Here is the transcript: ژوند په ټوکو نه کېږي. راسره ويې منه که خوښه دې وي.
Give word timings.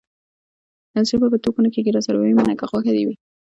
ژوند 1.07 1.31
په 1.31 1.37
ټوکو 1.43 1.59
نه 1.65 1.69
کېږي. 1.73 1.91
راسره 1.95 2.17
ويې 2.17 2.37
منه 2.37 2.53
که 2.59 2.65
خوښه 2.69 2.91
دې 2.95 3.03
وي. 3.07 3.15